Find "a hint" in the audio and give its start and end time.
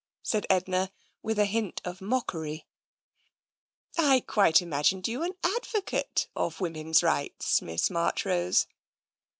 1.37-1.79